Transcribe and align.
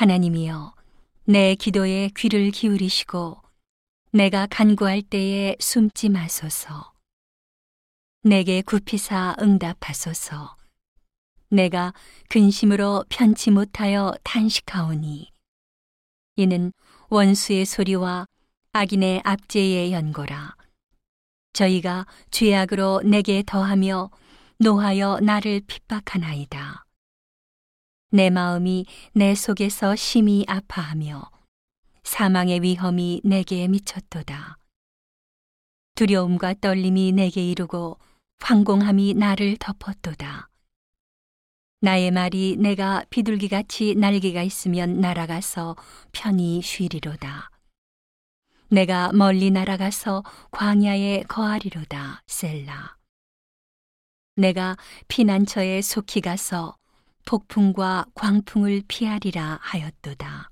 하나님이여, 0.00 0.74
내 1.26 1.54
기도에 1.54 2.08
귀를 2.16 2.50
기울이시고, 2.52 3.42
내가 4.12 4.46
간구할 4.46 5.02
때에 5.02 5.56
숨지 5.60 6.08
마소서. 6.08 6.94
내게 8.22 8.62
굽히사 8.62 9.36
응답하소서. 9.42 10.56
내가 11.50 11.92
근심으로 12.30 13.04
편치 13.10 13.50
못하여 13.50 14.14
탄식하오니. 14.24 15.30
이는 16.36 16.72
원수의 17.10 17.66
소리와 17.66 18.24
악인의 18.72 19.20
압제의 19.22 19.92
연고라. 19.92 20.56
저희가 21.52 22.06
죄악으로 22.30 23.02
내게 23.04 23.42
더하며 23.46 24.08
노하여 24.60 25.20
나를 25.20 25.60
핍박하나이다. 25.66 26.86
내 28.12 28.28
마음이 28.28 28.86
내 29.12 29.36
속에서 29.36 29.94
심히 29.94 30.44
아파하며 30.48 31.30
사망의 32.02 32.60
위험이 32.62 33.20
내게 33.22 33.68
미쳤도다. 33.68 34.58
두려움과 35.94 36.54
떨림이 36.60 37.12
내게 37.12 37.48
이르고 37.48 37.98
황공함이 38.40 39.14
나를 39.14 39.56
덮었도다. 39.58 40.48
나의 41.82 42.10
말이 42.10 42.56
내가 42.58 43.04
비둘기같이 43.10 43.94
날개가 43.94 44.42
있으면 44.42 45.00
날아가서 45.00 45.76
편히 46.10 46.60
쉬리로다. 46.62 47.50
내가 48.70 49.12
멀리 49.12 49.52
날아가서 49.52 50.24
광야에 50.50 51.22
거하리로다. 51.28 52.22
셀라. 52.26 52.96
내가 54.34 54.76
피난처에 55.06 55.80
속히 55.80 56.22
가서 56.22 56.79
폭풍과 57.30 58.06
광풍을 58.16 58.82
피하리라 58.88 59.60
하였도다. 59.62 60.50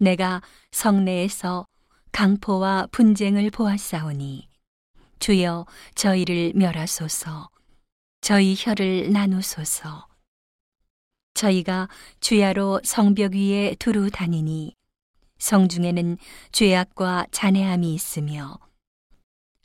내가 0.00 0.42
성내에서 0.72 1.68
강포와 2.10 2.88
분쟁을 2.90 3.50
보았사오니 3.50 4.48
주여 5.20 5.66
저희를 5.94 6.54
멸하소서 6.56 7.48
저희 8.20 8.56
혀를 8.58 9.12
나누소서 9.12 10.08
저희가 11.34 11.88
주야로 12.18 12.80
성벽 12.82 13.34
위에 13.34 13.76
두루 13.78 14.10
다니니 14.10 14.74
성 15.38 15.68
중에는 15.68 16.18
죄악과 16.50 17.26
잔해함이 17.30 17.94
있으며 17.94 18.58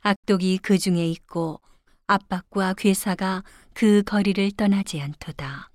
악독이 0.02 0.58
그 0.58 0.78
중에 0.78 1.08
있고 1.08 1.60
압박과 2.08 2.74
괴사가 2.74 3.42
그 3.74 4.02
거리를 4.04 4.52
떠나지 4.52 5.00
않도다. 5.00 5.70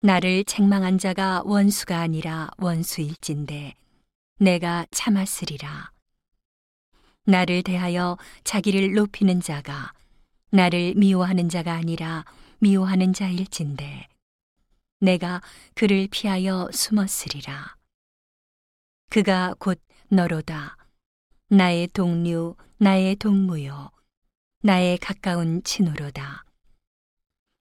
나를 0.00 0.44
책망한 0.44 0.98
자가 0.98 1.42
원수가 1.44 1.98
아니라 1.98 2.50
원수일진데 2.58 3.74
내가 4.38 4.86
참았으리라. 4.92 5.90
나를 7.24 7.64
대하여 7.64 8.16
자기를 8.44 8.94
높이는 8.94 9.40
자가 9.40 9.92
나를 10.50 10.94
미워하는 10.94 11.48
자가 11.48 11.74
아니라 11.74 12.24
미워하는 12.60 13.12
자일진데 13.12 14.08
내가 15.00 15.42
그를 15.74 16.06
피하여 16.10 16.68
숨었으리라. 16.72 17.76
그가 19.10 19.54
곧 19.58 19.80
너로다. 20.08 20.76
나의 21.48 21.88
동료, 21.88 22.56
나의 22.78 23.16
동무요. 23.16 23.90
나의 24.60 24.98
가까운 24.98 25.62
친우로다. 25.62 26.44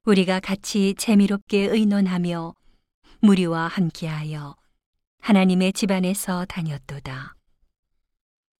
우리가 0.05 0.39
같이 0.39 0.95
재미롭게 0.97 1.65
의논하며 1.65 2.55
무리와 3.19 3.67
함께하여 3.67 4.55
하나님의 5.19 5.73
집안에서 5.73 6.45
다녔도다. 6.45 7.35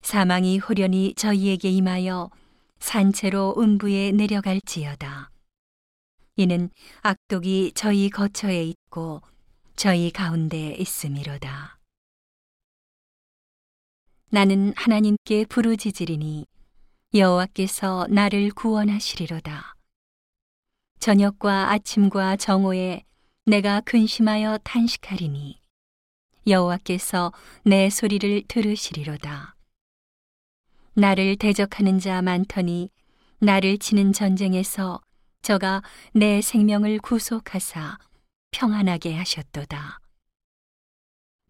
사망이 0.01 0.59
호련히 0.59 1.15
저희에게 1.15 1.71
임하여 1.71 2.29
산채로 2.77 3.55
음부에 3.57 4.11
내려갈지어다. 4.11 5.31
이는 6.35 6.69
악독이 7.01 7.71
저희 7.73 8.11
거처에 8.11 8.63
있고 8.65 9.23
저희 9.75 10.11
가운데 10.11 10.75
있음이로다. 10.77 11.79
나는 14.29 14.73
하나님께 14.75 15.45
부르짖으리니 15.45 16.45
여호와께서 17.13 18.05
나를 18.09 18.51
구원하시리로다. 18.51 19.75
저녁과 20.99 21.71
아침과 21.71 22.35
정오에 22.35 23.05
내가 23.45 23.79
근심하여 23.79 24.57
탄식하리니 24.57 25.57
여호와께서 26.45 27.31
내 27.63 27.89
소리를 27.89 28.43
들으시리로다. 28.49 29.55
나를 30.95 31.37
대적하는 31.37 31.97
자 31.99 32.21
많더니 32.21 32.89
나를 33.39 33.77
치는 33.77 34.11
전쟁에서 34.11 34.99
저가 35.43 35.83
내 36.13 36.41
생명을 36.41 36.99
구속하사 36.99 37.99
평안하게 38.51 39.15
하셨도다. 39.15 39.99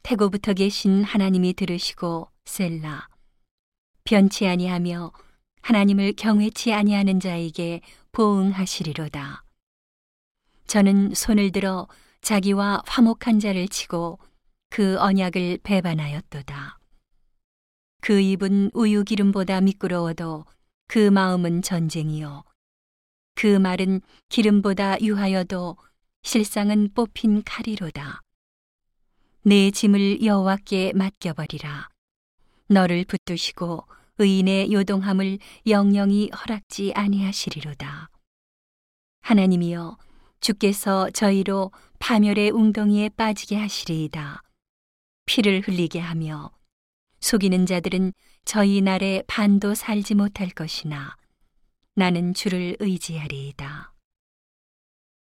태고부터 0.03 0.53
계신 0.53 1.03
하나님이 1.03 1.53
들으시고 1.53 2.29
셀라 2.45 3.07
변치 4.03 4.47
아니하며 4.47 5.11
하나님을 5.61 6.13
경외치 6.13 6.73
아니하는 6.73 7.19
자에게 7.19 7.81
보응하시리로다. 8.11 9.43
저는 10.67 11.13
손을 11.13 11.51
들어 11.51 11.87
자기와 12.21 12.83
화목한 12.85 13.39
자를 13.39 13.67
치고 13.67 14.19
그 14.69 14.97
언약을 14.99 15.59
배반하였도다. 15.63 16.77
그 18.01 18.19
입은 18.19 18.71
우유 18.73 19.03
기름보다 19.03 19.61
미끄러워도 19.61 20.45
그 20.87 21.09
마음은 21.09 21.61
전쟁이요. 21.61 22.43
그 23.35 23.57
말은 23.59 24.01
기름보다 24.29 24.99
유하여도 25.01 25.77
실상은 26.23 26.89
뽑힌 26.93 27.43
칼이로다. 27.43 28.21
내 29.43 29.71
짐을 29.71 30.23
여호와께 30.23 30.93
맡겨버리라. 30.93 31.89
너를 32.67 33.05
붙드시고 33.05 33.85
의인의 34.19 34.71
요동함을 34.71 35.39
영영이 35.67 36.29
허락지 36.29 36.93
아니하시리로다. 36.95 38.09
하나님이여 39.21 39.97
주께서 40.39 41.09
저희로 41.11 41.71
파멸의 41.99 42.51
웅덩이에 42.51 43.09
빠지게 43.09 43.57
하시리이다. 43.57 44.41
피를 45.25 45.61
흘리게 45.61 45.99
하며 45.99 46.51
속이는 47.19 47.65
자들은 47.65 48.13
저희 48.45 48.81
날에 48.81 49.23
반도 49.27 49.73
살지 49.73 50.15
못할 50.15 50.49
것이나 50.49 51.17
나는 51.95 52.33
주를 52.33 52.77
의지하리이다. 52.79 53.96